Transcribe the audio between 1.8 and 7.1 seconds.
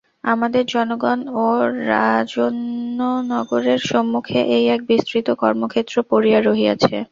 রাজন্যগণের সম্মুখে এই এক বিস্তৃত কর্মক্ষেত্র পড়িয়া রহিয়াছে।